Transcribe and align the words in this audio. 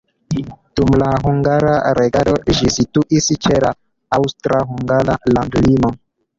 Dum 0.79 0.95
la 1.01 1.09
hungara 1.27 1.75
regado 1.99 2.33
ĝi 2.61 2.73
situis 2.79 3.29
ĉe 3.45 3.61
la 3.67 3.73
aŭstra-hungara 4.21 5.21
landlimo. 5.37 5.97